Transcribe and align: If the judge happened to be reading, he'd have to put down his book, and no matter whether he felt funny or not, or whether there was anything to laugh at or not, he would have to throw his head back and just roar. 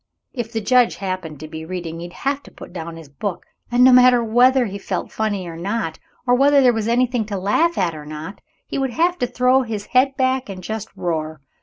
If 0.33 0.51
the 0.51 0.61
judge 0.61 0.95
happened 0.95 1.39
to 1.41 1.47
be 1.47 1.63
reading, 1.63 1.99
he'd 1.99 2.11
have 2.13 2.41
to 2.41 2.51
put 2.51 2.73
down 2.73 2.95
his 2.95 3.07
book, 3.07 3.45
and 3.69 3.83
no 3.83 3.93
matter 3.93 4.23
whether 4.23 4.65
he 4.65 4.79
felt 4.79 5.11
funny 5.11 5.47
or 5.47 5.55
not, 5.55 5.99
or 6.25 6.33
whether 6.33 6.59
there 6.59 6.73
was 6.73 6.87
anything 6.87 7.23
to 7.25 7.37
laugh 7.37 7.77
at 7.77 7.93
or 7.93 8.07
not, 8.07 8.41
he 8.65 8.79
would 8.79 8.93
have 8.93 9.19
to 9.19 9.27
throw 9.27 9.61
his 9.61 9.85
head 9.93 10.17
back 10.17 10.49
and 10.49 10.63
just 10.63 10.87
roar. 10.95 11.39